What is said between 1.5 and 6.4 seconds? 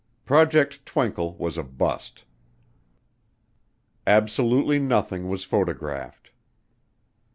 a bust. Absolutely nothing was photographed.